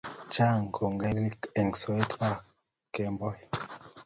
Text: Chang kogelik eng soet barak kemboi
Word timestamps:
Chang 0.33 0.63
kogelik 0.75 1.39
eng 1.59 1.71
soet 1.81 2.09
barak 2.19 2.43
kemboi 2.93 3.39